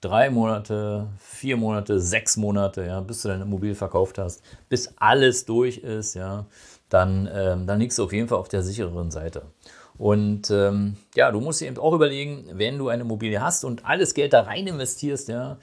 drei 0.00 0.30
Monate, 0.30 1.08
vier 1.18 1.56
Monate, 1.56 2.00
sechs 2.00 2.36
Monate, 2.36 2.84
ja, 2.84 3.00
bis 3.00 3.22
du 3.22 3.28
dein 3.28 3.42
Immobilie 3.42 3.74
verkauft 3.74 4.18
hast, 4.18 4.42
bis 4.68 4.94
alles 4.96 5.44
durch 5.44 5.78
ist, 5.78 6.14
ja, 6.14 6.46
dann, 6.88 7.28
ähm, 7.32 7.66
dann 7.66 7.80
liegst 7.80 7.98
du 7.98 8.04
auf 8.04 8.12
jeden 8.12 8.28
Fall 8.28 8.38
auf 8.38 8.48
der 8.48 8.62
sichereren 8.62 9.10
Seite. 9.10 9.42
Und 9.98 10.50
ähm, 10.50 10.96
ja, 11.16 11.32
du 11.32 11.40
musst 11.40 11.60
dir 11.60 11.66
eben 11.66 11.78
auch 11.78 11.92
überlegen, 11.92 12.46
wenn 12.52 12.78
du 12.78 12.88
eine 12.88 13.02
Immobilie 13.02 13.40
hast 13.40 13.64
und 13.64 13.84
alles 13.84 14.14
Geld 14.14 14.32
da 14.32 14.42
rein 14.42 14.68
investierst, 14.68 15.28
ja, 15.28 15.58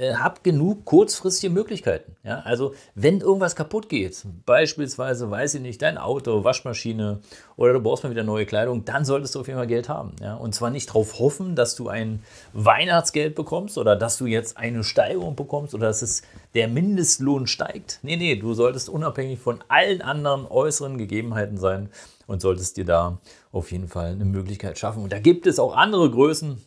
äh, 0.00 0.14
hab 0.14 0.42
genug 0.42 0.86
kurzfristige 0.86 1.52
Möglichkeiten. 1.52 2.16
Ja? 2.24 2.40
Also 2.40 2.74
wenn 2.94 3.20
irgendwas 3.20 3.54
kaputt 3.54 3.88
geht, 3.88 4.24
beispielsweise, 4.46 5.30
weiß 5.30 5.54
ich 5.54 5.60
nicht, 5.60 5.82
dein 5.82 5.98
Auto, 5.98 6.42
Waschmaschine 6.42 7.20
oder 7.56 7.74
du 7.74 7.80
brauchst 7.80 8.02
mal 8.02 8.10
wieder 8.10 8.24
neue 8.24 8.46
Kleidung, 8.46 8.86
dann 8.86 9.04
solltest 9.04 9.34
du 9.34 9.40
auf 9.40 9.46
jeden 9.46 9.58
Fall 9.58 9.66
Geld 9.66 9.90
haben. 9.90 10.16
Ja? 10.22 10.36
Und 10.36 10.54
zwar 10.54 10.70
nicht 10.70 10.88
darauf 10.88 11.18
hoffen, 11.18 11.54
dass 11.54 11.76
du 11.76 11.88
ein 11.88 12.22
Weihnachtsgeld 12.54 13.34
bekommst 13.34 13.76
oder 13.76 13.94
dass 13.94 14.16
du 14.16 14.24
jetzt 14.24 14.56
eine 14.56 14.84
Steigerung 14.84 15.36
bekommst 15.36 15.74
oder 15.74 15.88
dass 15.88 16.00
es 16.00 16.22
der 16.54 16.68
Mindestlohn 16.68 17.46
steigt. 17.46 17.98
Nee, 18.02 18.16
nee, 18.16 18.36
du 18.36 18.54
solltest 18.54 18.88
unabhängig 18.88 19.38
von 19.38 19.62
allen 19.68 20.00
anderen 20.00 20.46
äußeren 20.46 20.96
Gegebenheiten 20.96 21.58
sein 21.58 21.90
und 22.26 22.40
solltest 22.40 22.76
dir 22.76 22.84
da 22.86 23.18
auf 23.52 23.70
jeden 23.70 23.88
Fall 23.88 24.12
eine 24.12 24.24
Möglichkeit 24.24 24.78
schaffen. 24.78 25.02
Und 25.02 25.12
da 25.12 25.18
gibt 25.18 25.46
es 25.46 25.58
auch 25.58 25.76
andere 25.76 26.10
Größen. 26.10 26.58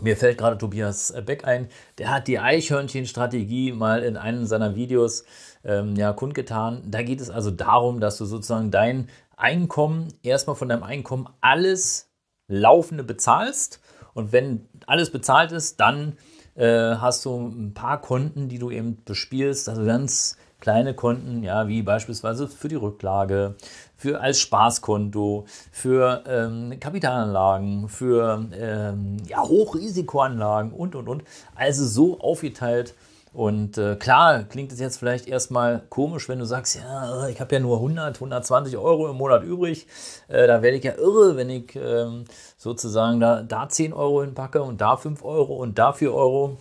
Mir 0.00 0.16
fällt 0.16 0.38
gerade 0.38 0.58
Tobias 0.58 1.14
Beck 1.24 1.44
ein, 1.44 1.68
der 1.98 2.10
hat 2.10 2.26
die 2.26 2.38
Eichhörnchen-Strategie 2.38 3.72
mal 3.72 4.02
in 4.02 4.16
einem 4.16 4.46
seiner 4.46 4.74
Videos 4.74 5.24
ähm, 5.64 5.94
ja, 5.96 6.12
kundgetan. 6.12 6.82
Da 6.86 7.02
geht 7.02 7.20
es 7.20 7.30
also 7.30 7.50
darum, 7.50 8.00
dass 8.00 8.18
du 8.18 8.24
sozusagen 8.24 8.70
dein 8.70 9.08
Einkommen, 9.36 10.08
erstmal 10.22 10.56
von 10.56 10.68
deinem 10.68 10.82
Einkommen 10.82 11.28
alles 11.40 12.10
Laufende 12.48 13.04
bezahlst. 13.04 13.80
Und 14.14 14.32
wenn 14.32 14.68
alles 14.86 15.10
bezahlt 15.10 15.52
ist, 15.52 15.80
dann 15.80 16.16
äh, 16.54 16.96
hast 16.96 17.24
du 17.24 17.48
ein 17.48 17.74
paar 17.74 18.00
Konten, 18.00 18.48
die 18.48 18.58
du 18.58 18.70
eben 18.70 19.02
bespielst, 19.04 19.68
also 19.68 19.84
ganz 19.84 20.36
kleine 20.64 20.94
Konten, 20.94 21.42
ja, 21.42 21.68
wie 21.68 21.82
beispielsweise 21.82 22.48
für 22.48 22.68
die 22.68 22.74
Rücklage, 22.74 23.54
für 23.98 24.22
als 24.22 24.40
Spaßkonto, 24.40 25.44
für 25.70 26.24
ähm, 26.26 26.80
Kapitalanlagen, 26.80 27.90
für 27.90 28.46
ähm, 28.58 29.18
ja, 29.28 29.42
Hochrisikoanlagen 29.42 30.72
und 30.72 30.94
und 30.94 31.06
und. 31.06 31.22
Also 31.54 31.84
so 31.84 32.18
aufgeteilt, 32.18 32.94
und 33.34 33.78
äh, 33.78 33.96
klar, 33.96 34.44
klingt 34.44 34.70
es 34.70 34.78
jetzt 34.78 34.96
vielleicht 34.96 35.26
erstmal 35.26 35.82
komisch, 35.90 36.28
wenn 36.28 36.38
du 36.38 36.44
sagst, 36.44 36.76
ja, 36.76 37.26
ich 37.26 37.40
habe 37.40 37.52
ja 37.52 37.60
nur 37.60 37.78
100, 37.78 38.14
120 38.14 38.76
Euro 38.76 39.10
im 39.10 39.16
Monat 39.16 39.42
übrig. 39.42 39.88
Äh, 40.28 40.46
da 40.46 40.62
werde 40.62 40.76
ich 40.76 40.84
ja 40.84 40.94
irre, 40.94 41.36
wenn 41.36 41.50
ich 41.50 41.74
ähm, 41.74 42.26
sozusagen 42.56 43.18
da, 43.18 43.42
da 43.42 43.68
10 43.68 43.92
Euro 43.92 44.22
hinpacke 44.22 44.62
und 44.62 44.80
da 44.80 44.96
5 44.96 45.24
Euro 45.24 45.56
und 45.56 45.80
da 45.80 45.92
4 45.92 46.14
Euro. 46.14 46.58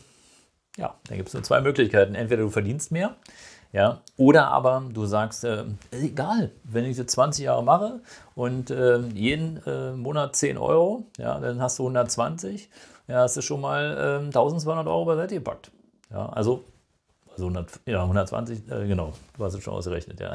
Ja, 0.76 0.96
da 1.08 1.16
gibt 1.16 1.28
es 1.28 1.36
nur 1.36 1.44
zwei 1.44 1.62
Möglichkeiten. 1.62 2.16
Entweder 2.16 2.42
du 2.42 2.50
verdienst 2.50 2.92
mehr, 2.92 3.16
ja, 3.74 4.02
oder 4.18 4.50
aber 4.50 4.84
du 4.94 5.06
sagst, 5.06 5.44
äh, 5.44 5.64
egal, 5.92 6.52
wenn 6.64 6.86
ich 6.86 6.96
das 6.96 7.08
20 7.08 7.46
Jahre 7.46 7.64
mache 7.64 8.02
und 8.36 8.70
äh, 8.70 9.00
jeden 9.00 9.62
äh, 9.66 9.94
Monat 9.94 10.36
10 10.36 10.60
Euro, 10.60 11.08
ja, 11.18 11.40
dann 11.40 11.60
hast 11.60 11.80
du 11.80 11.84
120, 11.84 12.70
ja, 13.08 13.22
hast 13.22 13.36
du 13.36 13.42
schon 13.42 13.62
mal 13.62 14.22
1200 14.26 14.86
ähm, 14.86 14.92
Euro 14.92 15.06
beiseite 15.06 15.34
gepackt. 15.34 15.72
Ja, 16.12 16.28
also, 16.30 16.64
also 17.32 17.46
100, 17.46 17.80
ja, 17.88 18.04
120, 18.04 18.70
äh, 18.70 18.88
genau, 18.88 19.14
du 19.36 19.44
hast 19.44 19.56
es 19.56 19.64
schon 19.64 19.74
ausgerechnet, 19.74 20.20
ja. 20.20 20.34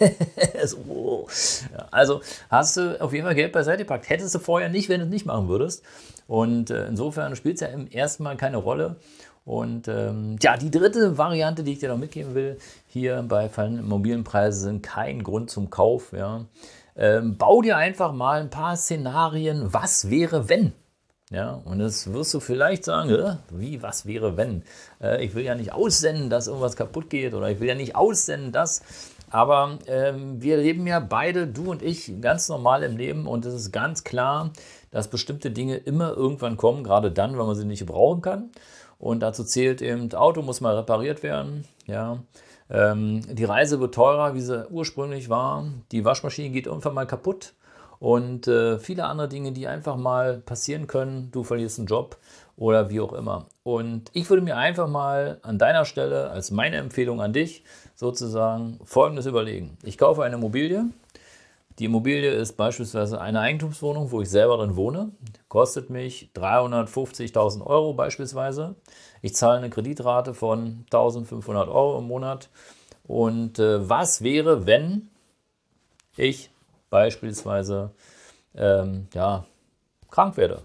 so. 0.66 1.28
ja. 1.72 1.86
Also 1.92 2.22
hast 2.50 2.76
du 2.76 3.00
auf 3.00 3.12
jeden 3.12 3.24
Fall 3.24 3.36
Geld 3.36 3.52
beiseite 3.52 3.84
gepackt. 3.84 4.08
Hättest 4.10 4.34
du 4.34 4.40
vorher 4.40 4.68
nicht, 4.68 4.88
wenn 4.88 4.98
du 4.98 5.06
es 5.06 5.12
nicht 5.12 5.26
machen 5.26 5.46
würdest. 5.46 5.84
Und 6.26 6.70
äh, 6.70 6.86
insofern 6.86 7.36
spielt 7.36 7.56
es 7.56 7.60
ja 7.60 7.68
im 7.68 7.86
ersten 7.86 8.24
Mal 8.24 8.36
keine 8.36 8.56
Rolle. 8.56 8.96
Und 9.44 9.88
ähm, 9.88 10.36
ja, 10.40 10.56
die 10.56 10.70
dritte 10.70 11.18
Variante, 11.18 11.64
die 11.64 11.72
ich 11.72 11.78
dir 11.78 11.90
noch 11.90 11.98
mitgeben 11.98 12.34
will, 12.34 12.58
hier 12.86 13.22
bei 13.28 13.48
fallenden 13.48 13.84
Immobilienpreisen 13.84 14.62
sind 14.62 14.82
kein 14.82 15.22
Grund 15.22 15.50
zum 15.50 15.68
Kauf. 15.68 16.12
Ja. 16.12 16.46
Ähm, 16.96 17.36
bau 17.36 17.60
dir 17.60 17.76
einfach 17.76 18.12
mal 18.12 18.40
ein 18.40 18.50
paar 18.50 18.76
Szenarien, 18.76 19.72
was 19.72 20.08
wäre, 20.10 20.48
wenn. 20.48 20.72
Ja, 21.30 21.60
und 21.64 21.78
das 21.78 22.12
wirst 22.12 22.32
du 22.32 22.40
vielleicht 22.40 22.84
sagen, 22.84 23.10
äh, 23.10 23.36
wie, 23.50 23.82
was 23.82 24.06
wäre, 24.06 24.36
wenn? 24.36 24.62
Äh, 25.02 25.24
ich 25.24 25.34
will 25.34 25.44
ja 25.44 25.54
nicht 25.54 25.72
aussenden, 25.72 26.30
dass 26.30 26.46
irgendwas 26.46 26.76
kaputt 26.76 27.10
geht 27.10 27.34
oder 27.34 27.50
ich 27.50 27.60
will 27.60 27.68
ja 27.68 27.74
nicht 27.74 27.96
aussenden, 27.96 28.52
dass. 28.52 28.82
Aber 29.30 29.78
ähm, 29.88 30.40
wir 30.40 30.58
leben 30.58 30.86
ja 30.86 31.00
beide, 31.00 31.48
du 31.48 31.72
und 31.72 31.82
ich, 31.82 32.20
ganz 32.20 32.48
normal 32.48 32.84
im 32.84 32.96
Leben 32.96 33.26
und 33.26 33.44
es 33.46 33.54
ist 33.54 33.72
ganz 33.72 34.04
klar, 34.04 34.52
dass 34.92 35.08
bestimmte 35.08 35.50
Dinge 35.50 35.76
immer 35.76 36.12
irgendwann 36.12 36.56
kommen, 36.56 36.84
gerade 36.84 37.10
dann, 37.10 37.36
wenn 37.36 37.46
man 37.46 37.56
sie 37.56 37.64
nicht 37.64 37.80
gebrauchen 37.80 38.22
kann. 38.22 38.50
Und 38.98 39.20
dazu 39.20 39.44
zählt 39.44 39.82
eben, 39.82 40.08
das 40.08 40.20
Auto 40.20 40.42
muss 40.42 40.60
mal 40.60 40.76
repariert 40.76 41.22
werden. 41.22 41.64
Ja. 41.86 42.18
Ähm, 42.70 43.22
die 43.34 43.44
Reise 43.44 43.80
wird 43.80 43.94
teurer, 43.94 44.34
wie 44.34 44.40
sie 44.40 44.66
ursprünglich 44.70 45.28
war. 45.28 45.64
Die 45.92 46.04
Waschmaschine 46.04 46.50
geht 46.50 46.66
irgendwann 46.66 46.94
mal 46.94 47.06
kaputt 47.06 47.52
und 47.98 48.48
äh, 48.48 48.78
viele 48.78 49.04
andere 49.04 49.28
Dinge, 49.28 49.52
die 49.52 49.66
einfach 49.66 49.96
mal 49.96 50.38
passieren 50.38 50.86
können. 50.86 51.30
Du 51.30 51.44
verlierst 51.44 51.78
einen 51.78 51.86
Job 51.86 52.16
oder 52.56 52.90
wie 52.90 53.00
auch 53.00 53.12
immer. 53.12 53.46
Und 53.62 54.10
ich 54.12 54.28
würde 54.30 54.42
mir 54.42 54.56
einfach 54.56 54.88
mal 54.88 55.38
an 55.42 55.58
deiner 55.58 55.84
Stelle 55.84 56.30
als 56.30 56.50
meine 56.50 56.76
Empfehlung 56.76 57.20
an 57.20 57.32
dich 57.32 57.64
sozusagen 57.94 58.78
Folgendes 58.84 59.26
überlegen. 59.26 59.78
Ich 59.82 59.98
kaufe 59.98 60.22
eine 60.22 60.36
Immobilie. 60.36 60.86
Die 61.78 61.86
Immobilie 61.86 62.30
ist 62.30 62.52
beispielsweise 62.56 63.20
eine 63.20 63.40
Eigentumswohnung, 63.40 64.12
wo 64.12 64.20
ich 64.20 64.30
selber 64.30 64.58
drin 64.58 64.76
wohne. 64.76 65.10
Kostet 65.48 65.90
mich 65.90 66.30
350.000 66.34 67.66
Euro 67.66 67.94
beispielsweise. 67.94 68.76
Ich 69.22 69.34
zahle 69.34 69.58
eine 69.58 69.70
Kreditrate 69.70 70.34
von 70.34 70.86
1.500 70.90 71.68
Euro 71.68 71.98
im 71.98 72.06
Monat. 72.06 72.48
Und 73.02 73.58
äh, 73.58 73.88
was 73.88 74.22
wäre, 74.22 74.66
wenn 74.66 75.10
ich 76.16 76.50
beispielsweise 76.90 77.90
ähm, 78.54 79.08
ja, 79.12 79.44
krank 80.10 80.36
werde. 80.36 80.62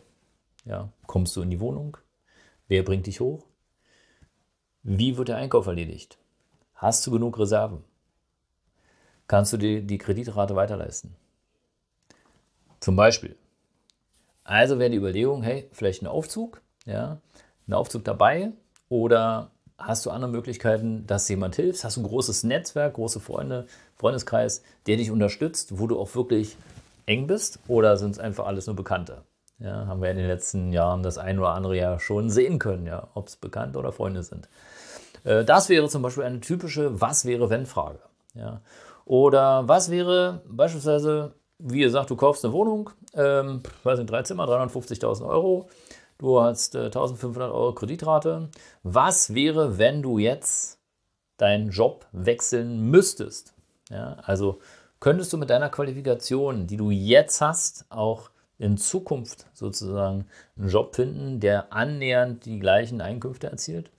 Ja, 0.66 0.90
kommst 1.08 1.36
du 1.36 1.42
in 1.42 1.50
die 1.50 1.60
Wohnung? 1.60 1.98
Wer 2.68 2.84
bringt 2.84 3.08
dich 3.08 3.20
hoch? 3.20 3.48
Wie 4.84 5.18
wird 5.18 5.30
der 5.30 5.38
Einkauf 5.38 5.66
erledigt? 5.66 6.20
Hast 6.76 7.06
du 7.08 7.12
genug 7.12 7.40
Reserven? 7.40 7.84
Kannst 9.30 9.54
du 9.54 9.58
dir 9.58 9.84
die 9.84 10.00
Kreditrate 10.00 10.56
weiterleisten? 10.56 11.16
Zum 12.80 12.96
Beispiel. 12.96 13.36
Also 14.44 14.80
wäre 14.80 14.90
die 14.90 14.98
Überlegung, 14.98 15.44
hey, 15.44 15.70
vielleicht 15.72 16.02
ein 16.02 16.08
Aufzug, 16.08 16.62
ja, 16.88 17.20
ein 17.68 17.74
Aufzug 17.74 18.04
dabei 18.04 18.54
oder 18.90 19.52
hast 19.78 20.08
du 20.08 20.10
andere 20.10 20.32
Möglichkeiten, 20.32 21.06
dass 21.06 21.30
jemand 21.30 21.56
hilft? 21.58 21.84
Hast 21.84 21.98
du 21.98 22.02
ein 22.02 22.08
großes 22.08 22.44
Netzwerk, 22.44 22.96
große 22.96 23.20
Freunde, 23.20 23.68
Freundeskreis, 23.98 24.64
der 24.88 24.98
dich 24.98 25.12
unterstützt, 25.12 25.78
wo 25.78 25.86
du 25.86 26.00
auch 26.00 26.16
wirklich 26.16 26.58
eng 27.06 27.28
bist? 27.28 27.60
Oder 27.68 27.98
sind 27.98 28.12
es 28.12 28.20
einfach 28.20 28.48
alles 28.48 28.66
nur 28.66 28.76
Bekannte? 28.76 29.22
Ja, 29.60 29.86
haben 29.86 30.02
wir 30.02 30.10
in 30.10 30.18
den 30.18 30.28
letzten 30.28 30.74
Jahren 30.74 31.04
das 31.04 31.20
ein 31.20 31.38
oder 31.38 31.50
andere 31.50 31.78
ja 31.78 32.00
schon 32.00 32.32
sehen 32.32 32.58
können, 32.58 32.88
ja, 32.88 33.10
ob 33.14 33.28
es 33.28 33.36
Bekannte 33.36 33.78
oder 33.78 33.92
Freunde 33.92 34.24
sind. 34.24 34.50
Äh, 35.24 35.46
das 35.46 35.70
wäre 35.70 35.88
zum 35.88 36.02
Beispiel 36.02 36.24
eine 36.24 36.40
typische 36.40 37.00
Was 37.00 37.26
wäre 37.26 37.52
wenn 37.52 37.68
Frage. 37.68 38.00
Ja. 38.34 38.62
Oder 39.10 39.68
was 39.68 39.92
wäre 39.92 40.44
beispielsweise, 40.48 41.34
wie 41.58 41.82
ihr 41.82 41.90
sagt, 41.90 42.10
du 42.10 42.16
kaufst 42.16 42.46
eine 42.46 42.54
Wohnung, 42.54 42.92
ähm, 43.14 43.62
weiß 43.84 44.00
nicht, 44.00 44.10
drei 44.10 44.22
Zimmer, 44.24 44.46
350.000 44.46 45.28
Euro 45.28 45.68
Du 46.20 46.42
hast 46.42 46.76
äh, 46.76 46.86
1500 46.86 47.50
Euro 47.50 47.74
Kreditrate. 47.74 48.50
Was 48.84 49.34
wäre, 49.34 49.78
wenn 49.78 50.02
du 50.02 50.20
jetzt 50.20 50.78
deinen 51.38 51.70
Job 51.70 52.06
wechseln 52.12 52.92
müsstest? 52.92 53.54
Ja, 53.90 54.18
also 54.24 54.60
könntest 55.00 55.32
du 55.32 55.38
mit 55.38 55.50
deiner 55.50 55.70
Qualifikation, 55.70 56.68
die 56.68 56.76
du 56.76 56.92
jetzt 56.92 57.40
hast, 57.40 57.86
auch 57.90 58.32
in 58.58 58.78
Zukunft 58.78 59.48
sozusagen 59.54 60.26
einen 60.58 60.68
Job 60.68 60.94
finden, 60.94 61.40
der 61.40 61.72
annähernd 61.72 62.44
die 62.46 62.60
gleichen 62.60 63.00
Einkünfte 63.00 63.48
erzielt? 63.48 63.90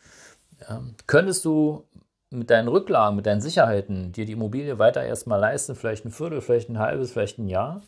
Ja, 0.60 0.82
könntest 1.06 1.46
du 1.46 1.86
mit 2.30 2.48
deinen 2.48 2.68
Rücklagen, 2.68 3.16
mit 3.16 3.26
deinen 3.26 3.40
Sicherheiten 3.40 4.12
dir 4.12 4.24
die 4.24 4.32
Immobilie 4.32 4.78
weiter 4.78 5.02
erstmal 5.02 5.40
leisten, 5.40 5.74
vielleicht 5.74 6.04
ein 6.04 6.12
Viertel, 6.12 6.40
vielleicht 6.40 6.68
ein 6.68 6.78
halbes, 6.78 7.10
vielleicht 7.10 7.38
ein 7.38 7.48
Jahr? 7.48 7.82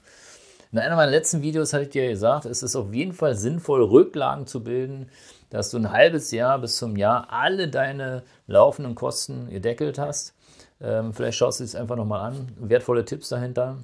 In 0.72 0.78
einer 0.78 0.96
meiner 0.96 1.12
letzten 1.12 1.42
Videos 1.42 1.72
hatte 1.72 1.84
ich 1.84 1.90
dir 1.90 2.08
gesagt, 2.08 2.46
es 2.46 2.62
ist 2.62 2.74
auf 2.74 2.92
jeden 2.92 3.12
Fall 3.12 3.36
sinnvoll, 3.36 3.84
Rücklagen 3.84 4.46
zu 4.46 4.64
bilden, 4.64 5.08
dass 5.50 5.70
du 5.70 5.76
ein 5.76 5.92
halbes 5.92 6.30
Jahr 6.32 6.58
bis 6.58 6.76
zum 6.76 6.96
Jahr 6.96 7.28
alle 7.30 7.68
deine 7.68 8.22
laufenden 8.46 8.94
Kosten 8.94 9.48
gedeckelt 9.50 9.98
hast. 9.98 10.34
Ähm, 10.80 11.12
vielleicht 11.12 11.38
schaust 11.38 11.60
du 11.60 11.64
es 11.64 11.76
einfach 11.76 11.96
nochmal 11.96 12.32
an. 12.32 12.48
Wertvolle 12.58 13.04
Tipps 13.04 13.28
dahinter. 13.28 13.76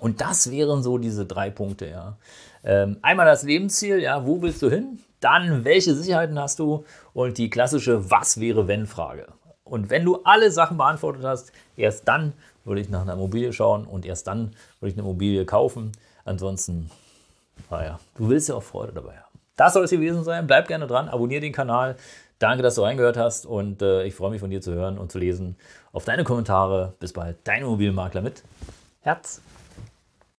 Und 0.00 0.20
das 0.20 0.50
wären 0.50 0.82
so 0.82 0.98
diese 0.98 1.26
drei 1.26 1.50
Punkte, 1.50 1.86
ja. 1.86 2.16
Ähm, 2.64 2.96
einmal 3.02 3.26
das 3.26 3.42
Lebensziel, 3.42 3.98
ja, 3.98 4.24
wo 4.24 4.40
willst 4.40 4.62
du 4.62 4.70
hin? 4.70 5.00
Dann, 5.20 5.64
welche 5.64 5.94
Sicherheiten 5.94 6.38
hast 6.38 6.58
du? 6.58 6.84
Und 7.12 7.38
die 7.38 7.50
klassische 7.50 8.10
Was 8.10 8.40
wäre 8.40 8.66
wenn 8.66 8.86
Frage. 8.86 9.26
Und 9.64 9.90
wenn 9.90 10.04
du 10.04 10.20
alle 10.24 10.50
Sachen 10.50 10.76
beantwortet 10.76 11.24
hast, 11.24 11.52
erst 11.76 12.06
dann 12.06 12.34
würde 12.64 12.80
ich 12.80 12.88
nach 12.88 13.02
einer 13.02 13.14
Immobilie 13.14 13.52
schauen 13.52 13.86
und 13.86 14.06
erst 14.06 14.26
dann 14.26 14.54
würde 14.80 14.90
ich 14.90 14.94
eine 14.94 15.02
Immobilie 15.02 15.44
kaufen. 15.44 15.92
Ansonsten, 16.24 16.90
naja, 17.70 17.98
du 18.16 18.28
willst 18.28 18.48
ja 18.48 18.54
auch 18.56 18.62
Freude 18.62 18.92
dabei 18.92 19.16
haben. 19.16 19.38
Das 19.56 19.72
soll 19.72 19.84
es 19.84 19.90
gewesen 19.90 20.24
sein. 20.24 20.46
Bleib 20.46 20.68
gerne 20.68 20.86
dran, 20.86 21.08
abonniere 21.08 21.40
den 21.40 21.52
Kanal. 21.52 21.96
Danke, 22.38 22.62
dass 22.62 22.74
du 22.74 22.82
reingehört 22.82 23.16
hast 23.16 23.46
und 23.46 23.80
äh, 23.80 24.04
ich 24.04 24.14
freue 24.14 24.30
mich 24.30 24.40
von 24.40 24.50
dir 24.50 24.60
zu 24.60 24.74
hören 24.74 24.98
und 24.98 25.12
zu 25.12 25.18
lesen. 25.18 25.56
Auf 25.92 26.04
deine 26.04 26.24
Kommentare. 26.24 26.94
Bis 26.98 27.12
bald, 27.12 27.36
dein 27.44 27.62
Immobilienmakler 27.62 28.20
mit 28.20 28.42
Herz. 29.00 29.40